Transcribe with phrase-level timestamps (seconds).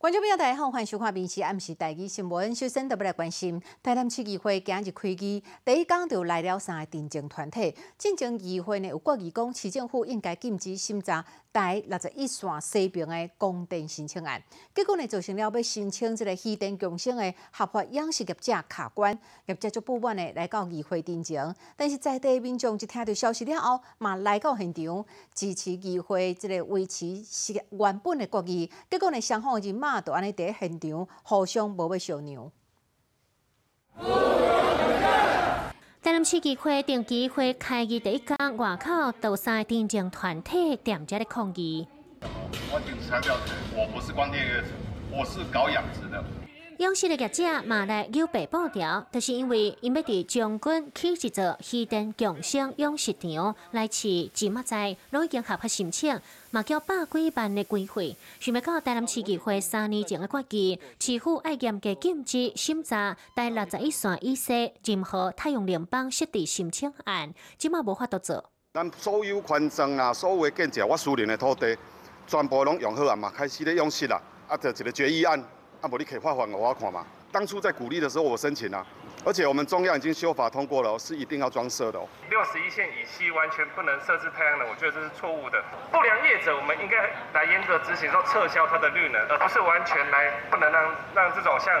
[0.00, 2.50] 观众朋友大家好，欢迎收看《民视暗时台语新闻》。
[2.58, 7.76] 首先，特别来关心台南市议会今日开机，第一讲就来了三个电竞团体。
[7.98, 14.42] 进前议会呢有国议讲，市政府应该禁止审查台六十一线西边的供电申请案。
[14.74, 21.54] 结果呢，造成了要申请这个虚电共生的合法养殖业者卡关，业者就不满的来到议会进前。
[21.76, 25.04] 但是在地民众一听到消息了后，嘛来到现场
[25.34, 27.22] 支持议会这个维持
[27.72, 28.70] 原本的国议。
[28.88, 29.89] 结果呢，双方人马。
[29.98, 32.52] 都安尼伫现场互相无要相让。
[36.02, 41.88] 台南市议会定期会开议第一天，外口都三电竞团体踮遮咧抗议。
[42.70, 43.34] 我顶强调，
[43.74, 44.68] 我不是光电业者，
[45.10, 46.22] 我是搞养殖的。
[46.80, 56.18] 养殖的业者嘛来有被报条，就是因为因要伫将军起一座渔电共生养殖场来饲芝麻仔，拢已经合法申请，
[56.50, 58.16] 嘛交百几万的规费。
[58.40, 68.42] 想要到台南市议会三年前的决议，市府爱严格禁止审查在六十一线以西任何太阳能板设地申请案，即嘛无法度做。
[68.72, 71.76] 咱所有权证啊，所有的建设，我私人的土地，
[72.26, 75.44] 全部拢用好啊嘛，开始咧用实啦，啊，就一个决议案。
[75.80, 77.06] 啊，不，你可以画还给我看嘛。
[77.32, 78.84] 当初在鼓励的时候，我申请了，
[79.24, 82.06] 而且我们中央已经修法通过了，是一定要装设的哦。
[82.28, 85.62] 六十一线以西完全不能设置太阳能，我觉得这是错误的。
[85.90, 91.72] 不良业者，我们应该来严格执行，说撤销它的绿能，而不是完全来不能让让这种像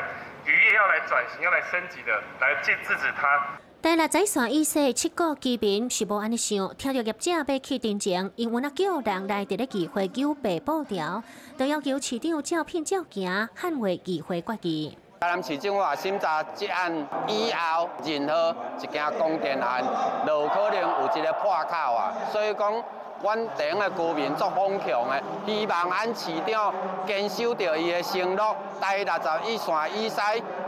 [0.46, 3.58] 渔业要来转型、要来升级的来去制止它。
[3.82, 11.22] 但六仔线以西七个居民是无安尼想，听到业者要去定情，因为那叫人来伫咧议会求被保条，
[11.56, 14.98] 都要求市长照片照行，捍卫议会决议。
[15.20, 16.94] 台南市政府啊，审查这案
[17.26, 19.82] 以后，任何一件供电案，
[20.26, 22.12] 都可能有一个破口啊。
[22.30, 22.84] 所以讲，
[23.22, 26.74] 阮顶的居民作风强的，希望俺市长
[27.06, 30.20] 坚守着伊的承诺，台六十一线以西，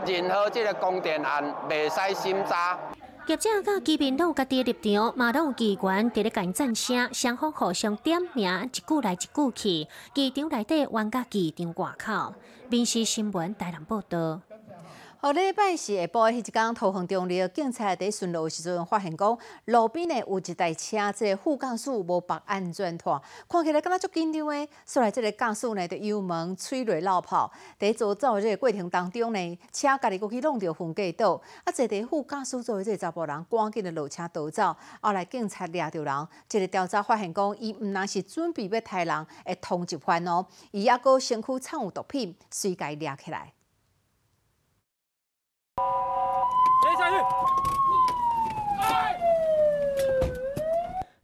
[0.07, 2.75] 任何这个供电案，袂使审查。
[3.25, 9.87] 业者甲居民都有家己立场，嘛都有机关伫咧干战声，双方互相点名，一句来一句去。
[10.13, 12.33] 机场内底玩甲机场外口，
[12.69, 14.41] 民事新闻台南报道。
[15.25, 24.67] 后礼拜四下晡迄一天，桃园中立警察伫巡逻时阵，发现讲路边呢有一台车，即个副驾驶无绑安全带，看起来敢若足紧张的。
[24.85, 27.49] 所来，即个驾驶呢，就油门催泪漏泡。
[27.79, 34.75] 伫做走即个过程当中呢，车家己过去弄着分隔岛，啊，坐伫副驾驶座的即个查甫人赶紧的落车逃走。
[34.99, 43.53] 后来警察抓着人，即个调查发现讲，伊毋但是准备要杀人会通缉犯哦，伊还阁身躯藏有毒品，随家抓起来。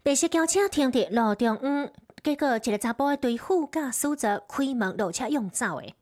[0.02, 1.90] 白色轿车停在路中央，
[2.24, 5.94] 结果一个查甫的对副驾驶座开门落车用走的。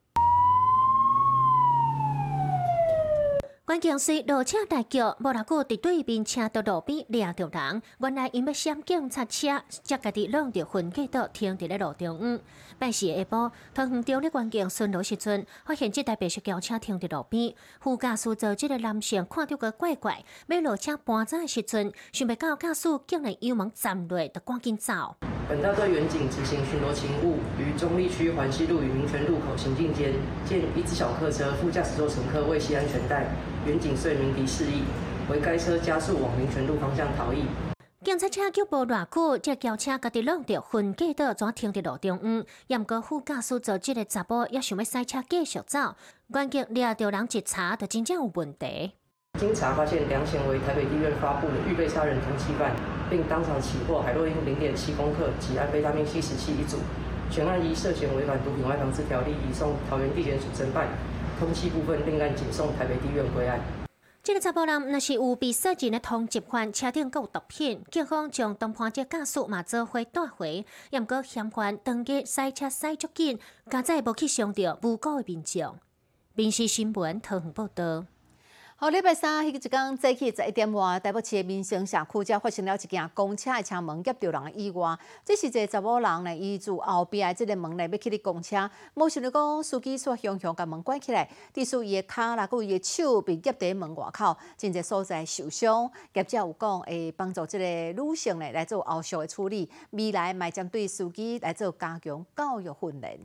[3.67, 7.81] 关键是落车大叫，无偌久伫对面车道路边掠着人。
[7.97, 12.39] 原来因要闪警察车，才家己弄着分隔岛停伫咧路中央。
[12.79, 17.53] 办事下晡，桃园中咧关键巡逻时阵，发现这台白色轿车停伫路边。
[17.81, 25.17] 副驾驶座这个男性看到个怪怪，要落车搬走的时阵，想袂到驾驶竟然油门站落，就赶紧走。
[25.49, 30.13] 本大队远警执行巡逻勤务，于中立区环西路与民权路口行进间，
[30.45, 33.27] 见一只小客车副驾驶座乘客未系安全带，
[33.65, 34.83] 远景遂鸣笛示意，
[35.29, 37.45] 为该车加速往民权路方向逃逸。
[38.03, 42.45] 警察车叫无偌久，这轿车家己弄着分隔岛，怎停伫路中央？
[42.67, 45.95] 也毋过副驾驶座这个查甫也想要赛车继续走，
[46.31, 48.93] 关键掠着人一查，就真正有问题。
[49.37, 52.71] 经查发现，梁贤为台北地院发布的预备杀人通缉犯，
[53.09, 56.77] 并当场起获海洛因零点七公克及安非他命 C 十七一组，
[57.29, 60.87] 全案依涉嫌违反毒品外防治条例移送桃园地检署侦办，
[61.39, 63.59] 通缉部分另案仅送台北地院归案。
[64.23, 73.39] 这个查甫人那是有被涉及的通缉犯，车顶有毒品，警方将东坡这驾驶马泽辉带回，也过嫌犯当日赛车赛足紧，
[73.69, 75.77] 加在无去伤到无辜的民众。
[76.33, 78.05] 民事新闻桃园报道。
[78.79, 84.95] 好，礼拜三迄个一天早起十一点外，台北市的民生社区才发生了一件公车的车门夹着人的意外。
[85.25, 95.89] 这是一个查某人呢，伊住后边的这个门内要去哩公车，无想到讲司机煞雄雄甲门关起来，致使伊的脚啦，佮伊的手被夹在门外口，真侪所在受伤。
[96.13, 103.19] 业者有讲会帮助这个女性呢来做后续的处理，未来卖将对司机来做加强教育训练。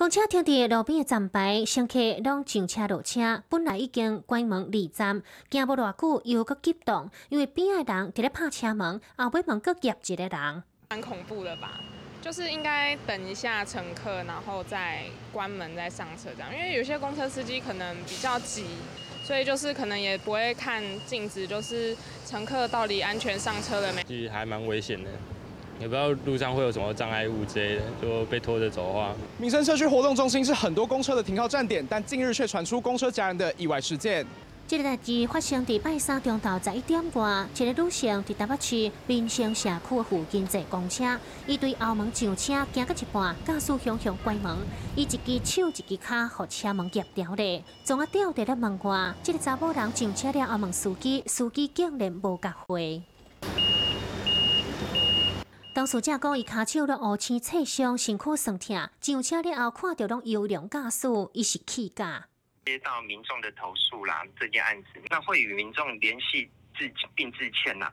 [0.00, 3.42] 公车停伫路边的站牌，乘客拢上车落车。
[3.50, 10.62] 本来已经关门离站，行无偌久又搁激动，因为边的人伫咧拍车门，后尾门搁夹一个人。
[10.88, 11.78] 蛮恐怖的吧？
[12.22, 15.04] 就是应该等一下乘客，然后再
[15.34, 18.64] 关门再上车这样，因为有些公车司机可能比较急，
[19.22, 21.94] 所以就是可能也不会看镜子，就是
[22.24, 24.02] 乘客到底安全上车了没。
[24.04, 25.10] 其实还蛮危险的，
[25.80, 29.14] 也不知道路上会有什么障碍物之类的，就被拖着走的话。
[29.38, 34.26] 民生社区活动中心是很多公车的停靠站点，但近日却传出公车夹人的意外事件。
[34.68, 44.56] 这个代志发生在拜三中昼十一点外，一个女性伫台北市民生社区附近坐公车，伊对后门上车行到一半，驾驶向向关门，
[44.94, 45.06] 伊一
[45.40, 49.12] 只手一只脚互车门夹掉咧，从啊吊在咧门外。
[49.24, 53.02] 这个查某人上车了后门司机，司机竟然无甲回。
[55.72, 62.26] 当事者讲，伊骹手咧乌青刺伤，身躯酸痛，上车了后看到拢优良驾驶，伊是气驾。
[62.66, 67.88] 接到民众的投诉啦，这件案子，那会与民众联系致并致歉呐，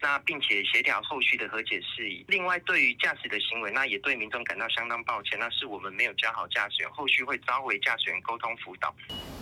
[0.00, 2.24] 那并且协调后续的和解事宜。
[2.28, 8.94] 另外，对于驾驶的行为，那也对民众感到相当抱歉，那是我们没有教好驾驶员，后续会召回驾驶员沟通辅导。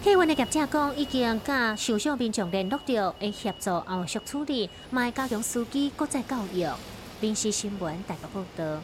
[0.02, 6.66] 客运的业者讲，已经甲受伤民众联络到，会协助后续处理，卖加强司机国再教育。
[7.18, 8.78] 临时新闻大报道。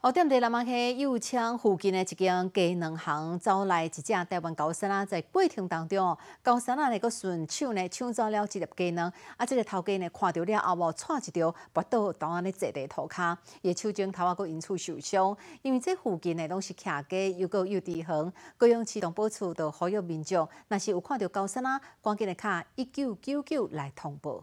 [0.00, 15.36] 后点在南马溪右枪附近的一间鸡卵行走来一只台湾高山啊，在过程当中，高山啊，那个顺手呢抢走了一粒鸡卵，啊，这个头家呢看到了后，无踹一条，跋倒当安尼坐在涂骹，伊手中头啊佫因此受伤。
[15.60, 24.42] 因为这附近呢拢是徛鸡，又个又地方，高雄市动保处都呼吁民众，若是有看到高山啊，赶紧来卡一九九九来通报。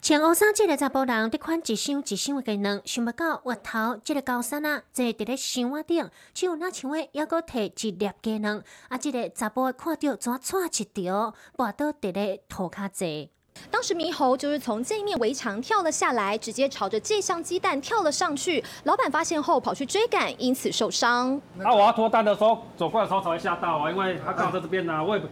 [0.00, 13.28] 穿乌衫这个查甫人，伫款一箱一箱的鸡卵，想不到月头这个高山啊，坐伫咧箱仔顶，只有那像话，还阁摕一粒鸡卵，啊，这个查甫看到怎踹一条，跋倒伫咧涂骹坐。
[13.72, 18.64] 当时猕猴就是从这一面围墙跳了下来，直接朝着这箱鸡蛋跳了上去。
[18.84, 21.38] 老板发现后跑去追赶，因此受伤。
[21.56, 25.22] 那我要脱单的时候，走过来的时候才会吓到啊，因为他刚好在这边呢，我也。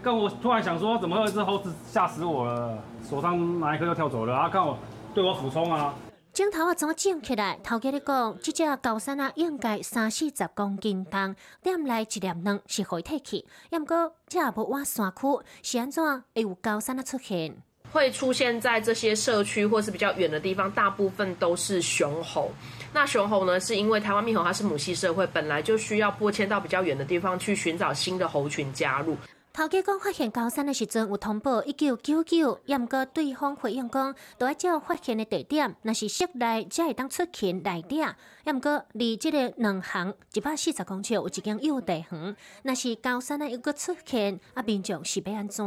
[0.00, 2.82] 跟我突然想说，怎么会有一只猴子吓死我了？
[3.08, 4.48] 手上拿一颗就跳走了，啊！
[4.48, 4.78] 看我
[5.14, 5.94] 对我俯冲啊！
[6.32, 7.58] 镜头啊，怎整起来？
[7.62, 13.46] 头家你讲，这只高山啊，应该三四十公斤重，点来一粒卵是可以提起。
[13.68, 16.02] 要不过这也无挖山区，是安怎
[16.34, 17.54] 会有高山的出现？
[17.92, 22.50] 会出现在这些社区或是比较远的地方，大部分都是雄猴。
[22.94, 29.14] 那雄猴呢，是因为台湾猕猴它是母系社会，本来就需要播迁到比较远的地方去寻找新的猴群加入。
[29.54, 38.16] 头家讲发现高山的时阵有通报一九九九，也毋过对方回应讲，都要照发现的地点，那是室内才会当出勤来点，
[38.46, 45.66] 也毋过离这个两行一百四十公尺有一间幼地园，那是高山的一个出勤，啊民众是要安怎？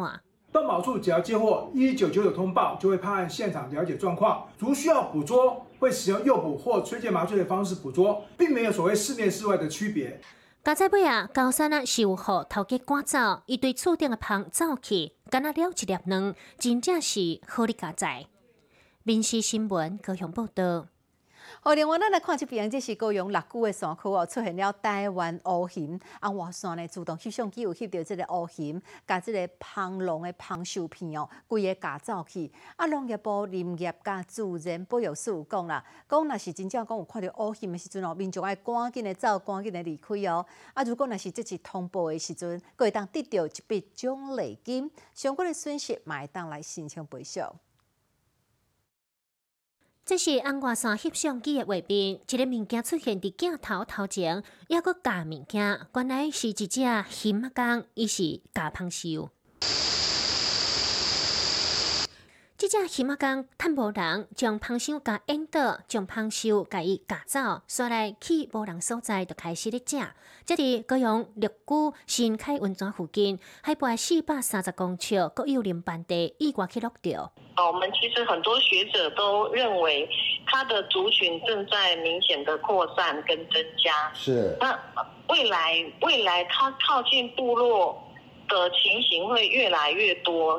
[0.52, 10.20] 动保处只要接获一九九九通报，就会派案现场了解状况，如需要捕捉，会使用诱捕或吹箭麻醉的方式捕捉，并没有所谓室内室外的区别。
[10.66, 18.26] 加在尾啊，高山啊是有互头家赶走，伊对厝顶的棚走去，敢若了一粒卵，真正是好哩加在。
[19.04, 20.88] 民事新闻高雄报道。
[21.62, 26.00] 好，另外咱来看这边，这是高雄六股的山区哦，出现了台湾乌熊。
[26.20, 32.52] 啊，外山呢，自动翕相机有翕到这个乌熊，甲这个芳龙的芳树片哦，规个架走去。
[32.76, 40.46] 啊，农业部林业甲自然保育署讲啦，讲若是真正讲有看到乌熊的时阵哦，民众爱赶紧的走，赶紧的离开哦。
[40.74, 47.54] 啊，如果若是这次通报的时阵，可会当得到一笔奖励金，相关的损失嘛会当来申请赔偿。
[50.08, 56.68] 这是安外山摄像机的画面，一个物件出现伫镜头头前，一个假物件，原来是一只
[57.10, 59.32] 熊仔公，伊是假胖秀。
[62.58, 69.98] 这只熊仔公趁无人，将胖秀甲引倒，将胖秀甲伊夹走，刷来去无人所在，就开始咧食。
[70.46, 77.30] 这伫高雄绿谷新开温泉附近，海拔四百三十公尺，国有林班地意外去落掉。
[77.58, 77.74] 哦。
[77.74, 80.08] 我们其实很多学者都认为，
[80.48, 84.14] 它的族群正在明显的扩散跟增加。
[84.14, 84.56] 是。
[84.62, 84.80] 那
[85.28, 88.02] 未来未来它靠近部落
[88.48, 90.58] 的情形会越来越多。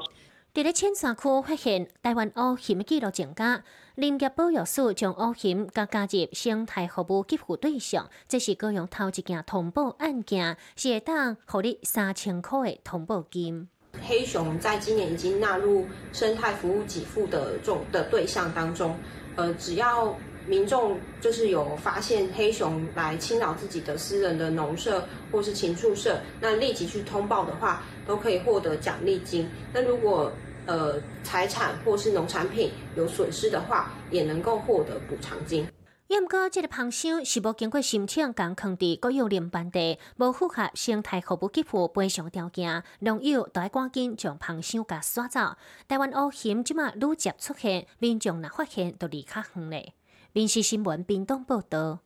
[0.56, 3.62] 伫咧浅山区发现台湾乌熊记录增加，
[3.94, 13.68] 林业保育署将乌熊加加入生态服务给付对象，这是高雄头一件通报案件，是会当互你三千块的通报金。
[14.00, 15.84] 黑熊在今年已经纳入
[16.14, 18.96] 生态服务给付的种的对象当中，
[19.36, 29.46] 呃，只要民众就是有发现黑熊来侵扰自己的私人的农舍或是禽畜舍，那立即去通报的话，都可以获得奖励金。
[29.74, 30.32] 那如果
[30.66, 35.66] 呃财产或是农产品有损失的话，也能够获得补偿金。
[36.08, 45.56] 要毋过，这个棚箱是无经过申请，共坑地国有林班地，无符合生态服务给付赔偿条件，农友都要赶紧将棚箱甲刷走。
[45.88, 49.94] 台湾乌熊即马愈接出现，民众若发现都离较远咧。
[50.32, 51.98] 民事新闻，屏东报道。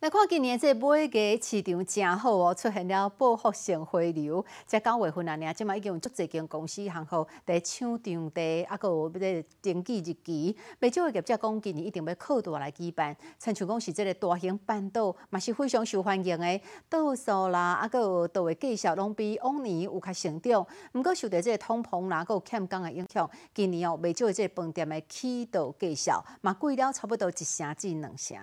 [0.00, 4.42] 来看今年这买家市场真好哦，出现了报复性回流。
[4.64, 10.56] 在九月份啊，呢，即马已经有足侪间公司行号在抢场地，啊，个有在登记日期。
[10.78, 13.14] 未少的业者讲，今年一定要靠大来举办。
[13.38, 16.60] 亲像讲是这个大型办岛，嘛是非常受欢迎的。
[16.88, 20.66] 倒数啦，啊，个有倒的绩效拢比往年有较成长。
[20.94, 28.38] 毋过受到这个通膨啦，个有欠工的影响，今年哦，未少的这个饭店的起倒绩效嘛贵了差不多一成至两成。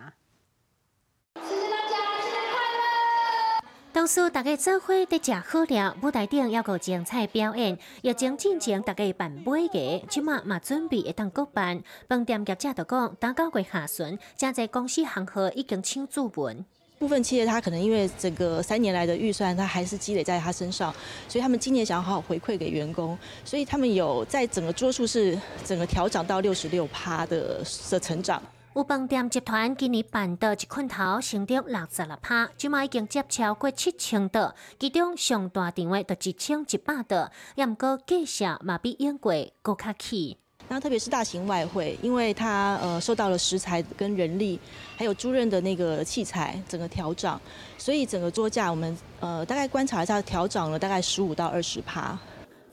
[3.97, 7.75] 当初大家做伙在食好料，舞台顶要有精彩表演。
[8.03, 11.81] 疫情进前，大家办买个，即马嘛准备会当国办。
[12.07, 16.63] 饭店业者都讲，打九月下旬，正在公司行号已经抢注文。
[16.99, 20.93] 部分企业他可能因为整个三年来的预算，他还是积累在他身上，
[21.27, 25.35] 所以他们今年想要好好回馈给员工，所以他们有在整个桌数是
[25.65, 28.39] 整个调整到六十六趴的的成长。
[28.77, 40.37] 有饭店集团今年办的一困头成长六十六趴，即卖已经接超过七千桌，其中上大场的就一千一百桌，也毋过计效嘛比演过搁较起。
[40.67, 44.59] 那特别是大型外汇，因为它呃受到了食材跟人力，
[44.95, 47.41] 还有租赁的那个器材整个调涨，
[47.79, 52.15] 所以整个桌价我们呃大概观察一下，调涨了大概十五到二十趴。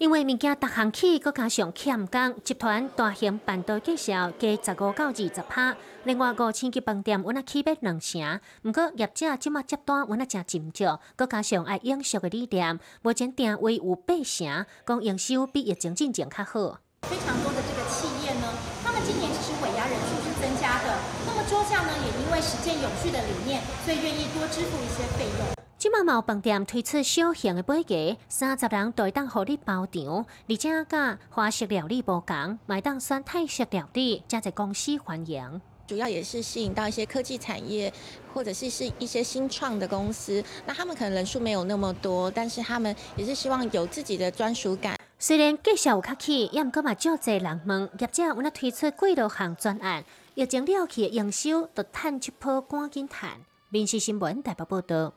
[0.04, 5.74] 因为物件逐项起，搁加上欠工，集团大型办桌计销加十五到二十趴。
[6.02, 8.38] 另外五千级饭店，阮啊起码两成。
[8.64, 16.80] 毋过业者即马接单，阮啊真斟酌，搁加上爱营销的理念，目前定位有八成，讲营收比疫情进前较好。
[17.08, 18.52] 非常多的这个企业呢，
[18.84, 25.53] 他们今年其实尾牙人数是增加的，那么桌价呢，也因为实践永续的理念，所以愿意多支付一些费用。
[25.84, 35.60] 即马毛饭店推出小型的杯鸡，三十人都会当互你包场，而且甲花式料理无共，买当选泰式料理，加在公司欢迎。
[35.86, 37.92] 主要也是吸引到一些科技产业，
[38.32, 44.98] 或者是是一些新创的公司，那他们可能人数没有那么多，但是他们也是希望有自己的专属感。
[45.18, 50.02] 虽然介绍有较起，也毋过嘛，少侪人问业者，有那推出几多项专案，
[50.34, 53.28] 疫情了去营收，就趁一波赶紧趁。
[53.68, 55.12] 民事新闻台北报道。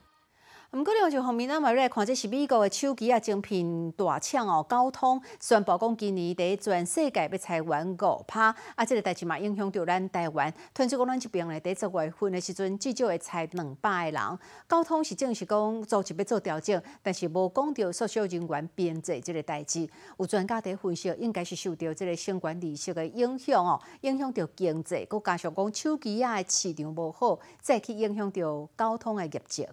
[0.73, 10.53] 毋过另一方面，咱嘛来看，这是美国的手机啊晶片大厂哦，高通宣布讲今年伫全世界要裁员五趴，啊，这个代志嘛影响到咱台湾。
[10.75, 14.39] 传出讲咱这边咧，伫十月份的时阵，至少会裁两百个人。
[14.67, 19.89] 高通是正式讲组织要做调整，但是无讲到所需人员编制即个代志。
[20.17, 29.65] 有专家伫分析，应该是受到即个相关利息的影响哦，影响到经济，佮加上讲手机啊的市场无好，再去影响到高通的业绩。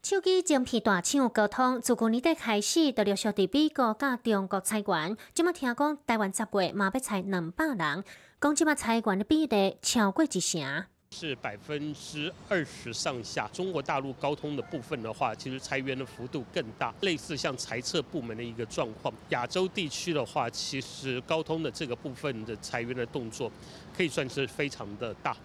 [0.00, 5.16] 手机晶片大厂高通自去年底开始，就陆续伫美国甲中国裁员。
[5.34, 8.04] 即马听讲，台湾十月嘛要裁两百人，
[8.40, 13.48] 讲即马裁员的比例超过一成，是百分之二十上下。
[13.52, 19.12] 中国大陆高通的部分的话，其实裁员的幅度更大，类似像裁测部门的一个状况。
[19.30, 23.50] 亚洲地区的话，其实高通的这个部分的裁员的动作，
[23.94, 25.36] 可以算是非常的大。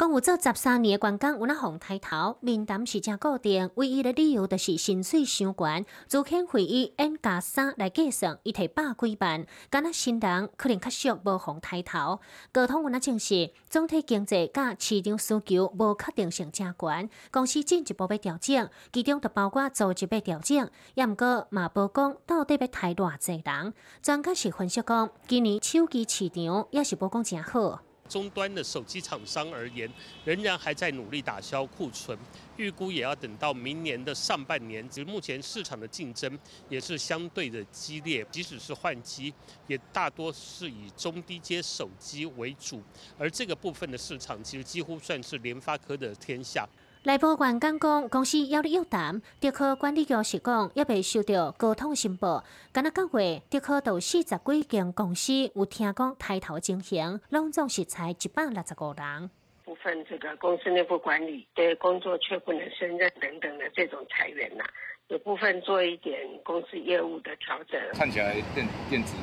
[0.00, 5.84] 讲有做十三年的员工有哪红抬头，面谈是真固定，唯一的理由就是薪水相悬。
[6.08, 12.18] 主肯会议 N 加三来计算，伊提百几万，敢若新人可能较俗无红抬头。
[12.50, 23.74] 沟通有哪证实，总体经济甲市场需求无确定性真悬，公司进一步要调整，其中就包括组织要调整，也毋过嘛无讲到底要抬偌济人。
[24.00, 27.82] 专家是分析讲，今年手机市场也是无讲真好。
[28.10, 29.88] 终端的手机厂商而言，
[30.24, 32.18] 仍然还在努力打消库存，
[32.56, 34.86] 预估也要等到明年的上半年。
[34.90, 36.36] 其实目前市场的竞争
[36.68, 39.32] 也是相对的激烈，即使是换机，
[39.68, 42.82] 也大多是以中低阶手机为主，
[43.16, 46.68] 而这个部分的市场其实几乎算是联发科的天下。
[47.02, 52.44] 内部员工讲，公司要你约谈，德科管理局是讲，也未收到沟通申报。
[52.74, 59.30] 今日九月，德科有四十几间公司有听讲抬头进行，拢总是才一百六十五人。
[59.64, 64.62] 部分这个公司内部管理对工作却不能胜任等等的这种裁员呐，
[65.08, 66.14] 有部分做一点
[66.44, 67.80] 公司业务的调整。
[67.94, 69.14] 看起来电电子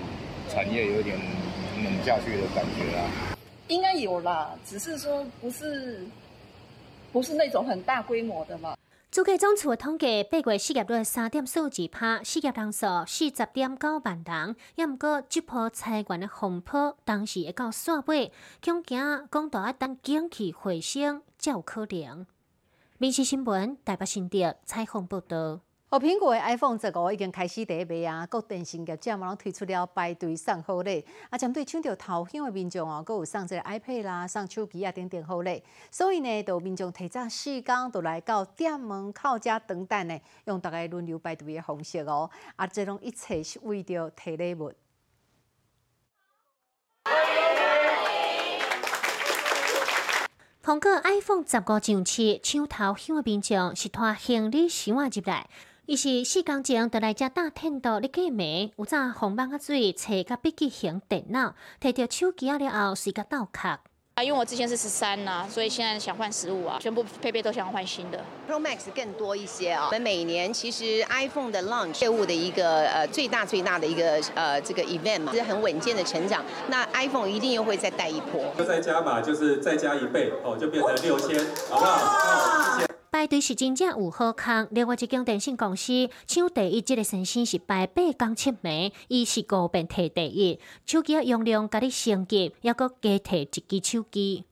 [0.50, 3.38] 产业有点冷下去的感觉啊。
[3.68, 6.04] 应该有啦，只是说不是。
[7.12, 8.76] 不是那种很大规模的嘛。
[9.10, 14.56] 租界总处统计，八月失业率三点四二趴，失业人数四十点九万人。
[14.76, 18.32] 要毋过，这波裁员的风波，当时会到煞尾，
[18.64, 22.28] 恐惊讲到要等景气回升才有可能。
[22.98, 25.62] 民事新闻台北新竹采访报道。
[25.90, 28.26] 哦，苹果的 iPhone 十五已经开始第一卖啊！
[28.26, 35.64] 各电信业者嘛拢推出了排队送好礼，啊，针对抢到头香的民众哦，佮有送这个 iPad 啦、送手机啊等等好礼。
[35.90, 42.30] 所以呢，就民众提早四天就来到店门口遮等待呢，用大家轮流排队的方式哦。
[42.58, 44.74] 啊，这种一切是为着提礼物。
[50.62, 55.48] 通过 iPhone 十五上市抢头香的民众是拖行李箱啊入来。
[55.88, 63.70] 伊是四工前就来遮打天道咧过暝，有早红网啊水，找甲笔记型电脑，摕着手机啊了后，随甲倒壳。
[63.70, 68.22] 啊，因为我之前是十三呐，所以现在想换十五啊，全部配备都想换新的。
[68.50, 69.86] Pro Max 更多一些啊。
[69.86, 76.44] 我们每年其实 iPhone 的 launch 业务的一个呃最大最大的一个呃这个 event 嘛，是很稳健的成长。
[76.68, 78.44] 那 iPhone 一定又会再带一波。
[78.58, 81.40] 就再加嘛，就是再加一倍哦，就变成六千，
[81.70, 82.78] 好不好？
[82.78, 82.97] 谢谢。
[83.10, 94.44] 排队是真正有好康，另外一间电信公司抢第一，这个先生是排八工七暝，伊是高便摕第一，手机容量甲你升级，还阁加摕一支手机。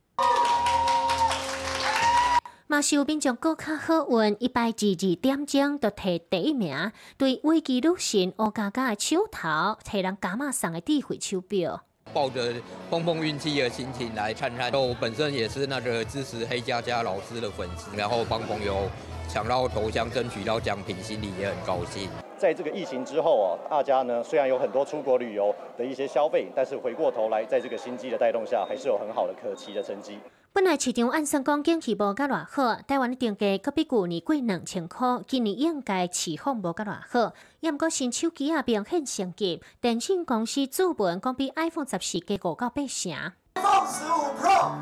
[2.68, 11.84] 嘛是有民众更较好运，一摆二二点钟就摕第一名，对危机女神欧佳佳的手头，摕人加码送的智慧手表。
[12.16, 12.54] 抱着
[12.90, 18.84] 碰碰运气的心情来看看，我本身也是那个支持黑佳佳老师的粉丝，然后帮朋友
[19.28, 22.10] 抢到头像，争取到奖品，心里也很高兴。
[22.38, 30.18] 在这个疫情之后啊，大家呢虽然有很多出国旅游的一些消费，但是回过头来，在这个新机的带动下，还是有很好的可期的成绩。
[30.56, 37.34] 本来市场按算讲景气无甲偌好，台湾的定价阁比去年贵两千块，今年应该市况无甲偌好。
[37.60, 43.12] 也毋过新手机也明显升级，电信公司主文讲比 iPhone 十四加五到八成。
[43.56, 44.76] iPhone 十五 Pro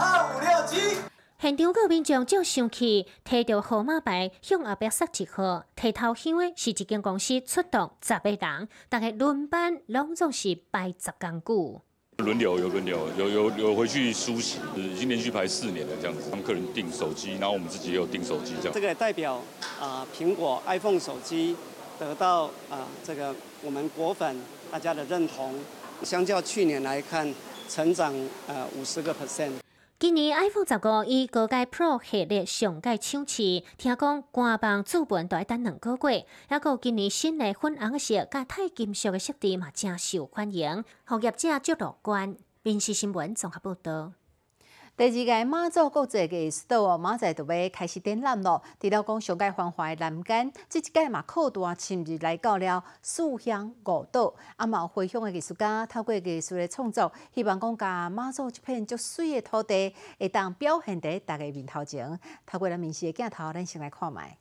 [0.00, 0.98] 二五六 G。
[1.38, 11.82] 现场个民众照上去，摕着号码牌向后壁塞一号，摕头香的是一间公司出动十个人，大概轮班拢总是排十工久。
[12.20, 16.24] 轮流有轮流，有有有回去梳洗，已经连续排四年了这样子。
[16.30, 18.72] 他们客人订手机，然后我们自己也有订手机这样。
[18.74, 19.42] 这个代表
[19.80, 21.56] 啊，苹果 iPhone 手机
[21.98, 24.36] 得到啊这个我们果粉
[24.70, 25.54] 大家的认同，
[26.02, 27.32] 相较去年来看，
[27.68, 28.14] 成长
[28.46, 29.52] 呃五十个 percent。
[30.00, 36.24] 今年 iPhone 十五以高阶 Pro 系列上届抢市，听讲官方主本都要等两个月。
[36.48, 42.34] 还有今年新的粉红色加钛金属的设计嘛，正受欢迎，行业者足乐观。
[42.62, 44.12] 民事新闻综合报道。
[45.00, 48.62] 第二届马祖国际艺术岛哦，马仔就要开始展览咯。
[48.78, 62.20] 除了讲上届繁华的南间，这一届嘛扩大深入来到了四乡五岛，啊嘛有回乡的艺术家透过艺术的创作，希望讲甲马祖这片足水的土地，会当表现伫大家面头前。
[62.44, 64.36] 透过咱面试的镜头，咱先来看卖。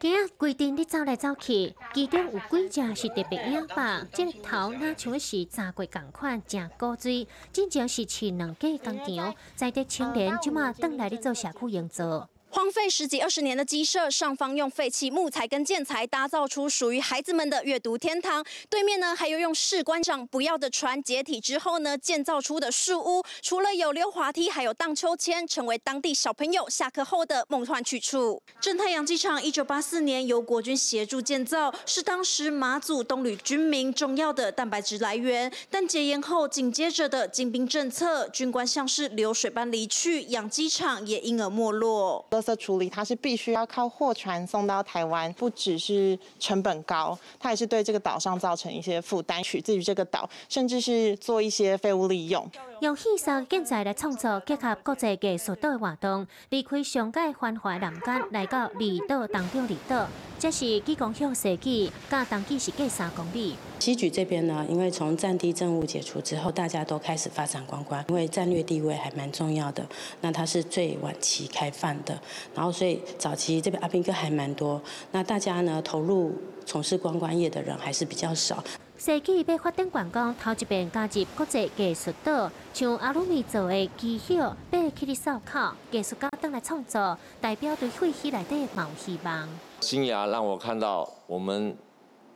[0.00, 4.02] 今仔规定你走来走去，其中有几只是特别野吧？
[4.10, 12.30] 这个头那像是炸过共款，正古锥，真正是饲两家工厂，在地青年即马转来咧做社区营造。
[12.52, 18.44] 荒废十几二十年的鸡舍，上方用废弃木材跟建材打造出属于孩子们的阅读天堂。
[18.68, 28.42] 对面呢，还有用士官长不要的船解体之后呢，建造出的树屋，除了有溜滑梯，还有荡秋千，成为当地小朋友下课后的梦幻去处。
[28.60, 35.50] 正太阳机场一九八四年由国军协助建造，是当时马祖东旅军民重要的蛋白质来源。
[35.70, 42.26] 但解严后紧接着的精兵政策，军官像是流水般离去，养鸡场也因而没落。
[42.40, 52.48] 垃圾处理，它是必须要靠货船送到台湾，不只是成本高，它也是对这个岛上造成一些负担，取自于这个岛，甚至是做一些废物利用。
[52.80, 63.56] 用细沙建材来创作，结合国际艺术岛的活动，离开上界繁华南间，来到离岛当中离岛，这是基公乡设计，甲当地是计三公里。
[63.78, 69.86] 西莒这边呢，因为从战地政务解除之后，大家都开始发展观光，因为战略地位还蛮重要的。
[70.22, 72.18] 那它是最晚期开放的，
[72.54, 74.80] 然后所以早期这边阿兵哥还蛮多。
[75.12, 76.32] 那大家呢投入
[76.64, 78.62] 从事观光业的人还是比较少。
[78.98, 89.48] 设计被发展观光，头一遍加入国际艺术岛，像阿鲁米做的机械，被去的烧烤，艺术家登来创作，代表对废墟内底有希望。
[89.80, 91.74] 新芽让我看到我们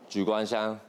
[0.09, 0.81] 举光乡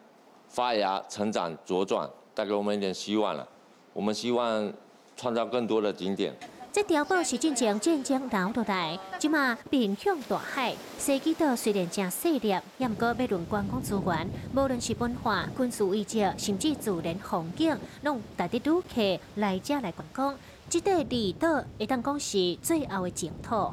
[0.48, 3.46] 发芽、成长、茁壮，带给我们一点希望了。
[3.92, 4.72] 我们希望
[5.18, 6.34] 创造更多的景点。
[6.76, 10.76] 这碉堡是进前渐渐流落来，即马面向大海。
[10.98, 20.36] 西基岛虽然正细粒，也毋过要论观光资源，无论是文化、军事遗迹，甚至自然风景，拢值得旅客来遮来观光。
[20.70, 23.72] 这块离岛会当讲是最后的净土。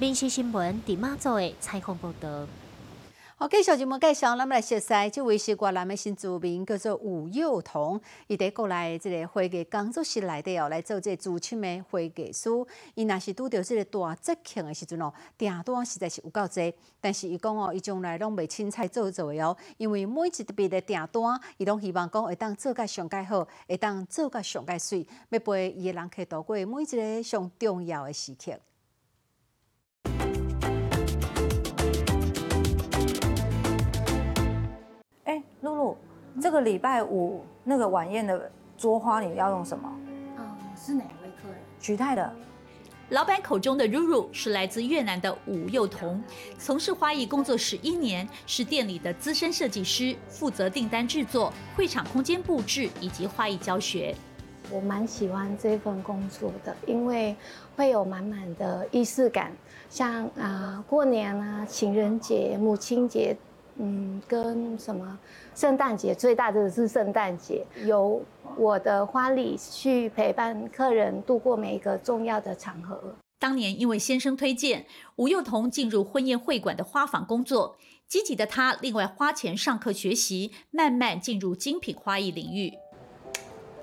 [0.00, 2.28] 民事新闻伫马祖的采访报道。
[3.40, 8.00] 好，继续节目介绍，咱们来熟悉这位是越南的新住民，叫做吴幼彤。
[8.26, 12.50] 伊伫国内这个会计工作室内底哦，来做这资深的会计师。
[12.96, 16.72] 伊若是拄着这个大节庆的时阵哦，订单实在是有够多。
[17.00, 28.58] 但是伊讲哦，伊将来拢袂凊彩做做的哦，因为每一特别的订单，伊拢希望讲会当做甲上介好，会当做甲上介水，要陪伊的人客度过每一个上重要的时刻。
[36.40, 39.92] 这个礼拜五那个晚宴的桌花你要用什么？
[40.38, 41.58] 嗯，是哪位客人？
[41.80, 42.32] 徐泰的。
[43.10, 46.22] 老板口中的 Ruru 是来自越南的吴幼彤，
[46.58, 54.14] 从事花艺工作十一年，是店里的资深设计师，负责订单制作、会场空间布置以及花艺教学。
[54.70, 57.34] 我蛮喜欢这份工作的，因为
[57.74, 59.50] 会有满满的仪式感，
[59.88, 63.34] 像啊过年啊、情人节、母亲节。
[63.78, 65.18] 嗯，跟什么
[65.54, 68.20] 圣诞节最大的是圣诞节，由
[68.56, 73.00] 我的花礼去陪伴客人度过每一个重要的场合。
[73.38, 77.76] 当年因为先生推荐，吴幼彤进入婚宴会馆的花房工作。
[78.08, 82.72] 积极的他，另外花钱上课学习，慢慢进入精品花艺领域。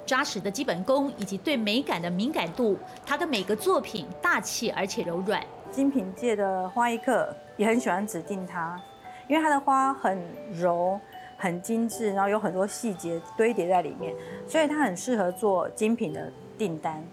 [0.05, 5.45] 扎实的基本功以及对美感的敏感度，他的每个作品大气而且柔软。
[5.71, 8.81] 精品界的花艺课也很喜欢指定他。
[9.28, 10.22] 因为它的花很
[10.54, 11.00] 柔、
[11.38, 14.14] 很精致，然后有很多细节堆叠在里面，
[14.48, 17.04] 所以它很适合做精品的订单。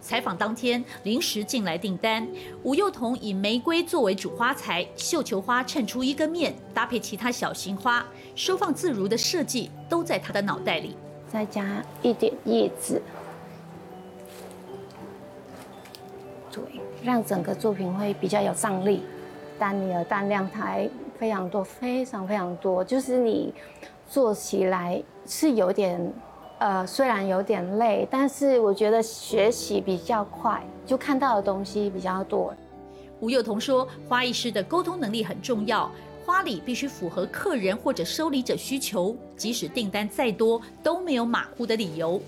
[0.00, 2.24] 采访当天，临时进来订单，
[2.62, 10.96] 吴幼彤以玫瑰作为主花材，绣球花衬出一个面，搭配其他小型花，收放自如的设计都在他的脑袋里。
[11.26, 13.02] 再加一点叶子，
[16.52, 16.62] 对，
[17.02, 19.02] 让整个作品会比较有张力。
[19.58, 20.88] 丹尼尔单量台。
[21.18, 23.52] 非常多，非常非常多，就是你
[24.08, 26.12] 做起来是有点，
[26.58, 32.54] 呃，虽然有点累，但是我觉得学习比较快，就看到的东西比较多。
[33.20, 35.90] 吴幼彤说，花艺师的沟通能力很重要，
[36.24, 42.20] 花礼必须符合客人或者收礼者需求，即使订单再多，都没有马虎的理由。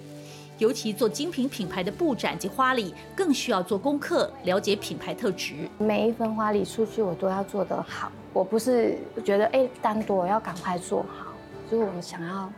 [0.61, 5.55] 尤其做精品品牌的布展及花礼，更需要做功课，了解品牌特质。
[5.79, 8.13] 每一份花礼出去，我都要做得好。
[8.35, 11.33] 我不是觉得哎单多，我要赶快做好，
[11.71, 12.53] 就是我想要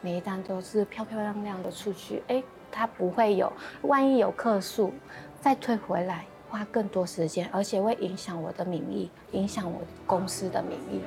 [0.00, 2.20] 每一单都是漂漂亮亮的出去。
[2.26, 4.92] 哎，它不会有，万一有客诉，
[5.40, 11.00] 再退回来，花更多时间，而且会影响我的名誉，影响我公司的名誉。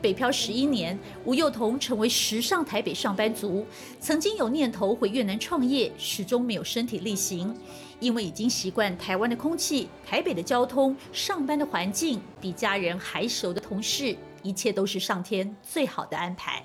[0.00, 3.66] 北漂十一年，吴幼彤成为时尚台北上班族。
[4.00, 7.54] 曾经有念头回越南创业，始终没有身体力行，
[7.98, 16.62] 因为已经习惯台湾的空气、台北的交通、上班的环境，比家人还熟的同事，一切都是上天最好的安排。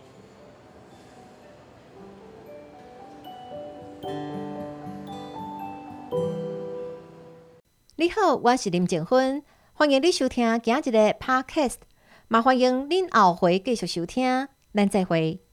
[7.98, 9.44] 你好，我是林静芬，
[9.74, 11.78] 欢迎你收听今日的 Podcast。
[12.28, 15.45] 麻烦迎您后回继续收听，咱再会。